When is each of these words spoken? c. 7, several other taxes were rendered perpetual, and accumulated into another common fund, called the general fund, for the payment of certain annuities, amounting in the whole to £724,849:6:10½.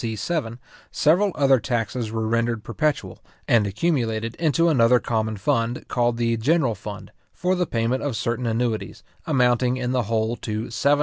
c. 0.01 0.15
7, 0.15 0.57
several 0.89 1.31
other 1.35 1.59
taxes 1.59 2.11
were 2.11 2.27
rendered 2.27 2.63
perpetual, 2.63 3.23
and 3.47 3.67
accumulated 3.67 4.33
into 4.39 4.67
another 4.67 4.99
common 4.99 5.37
fund, 5.37 5.87
called 5.87 6.17
the 6.17 6.35
general 6.37 6.73
fund, 6.73 7.11
for 7.31 7.53
the 7.53 7.67
payment 7.67 8.01
of 8.01 8.15
certain 8.15 8.47
annuities, 8.47 9.03
amounting 9.27 9.77
in 9.77 9.91
the 9.91 10.01
whole 10.09 10.35
to 10.35 10.63
£724,849:6:10½. 10.69 10.99